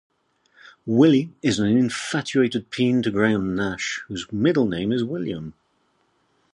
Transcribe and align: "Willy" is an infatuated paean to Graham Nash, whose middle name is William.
"Willy" 0.87 1.29
is 1.43 1.59
an 1.59 1.67
infatuated 1.77 2.71
paean 2.71 3.03
to 3.03 3.11
Graham 3.11 3.55
Nash, 3.55 4.01
whose 4.07 4.25
middle 4.31 4.65
name 4.67 4.91
is 4.91 5.03
William. 5.03 5.53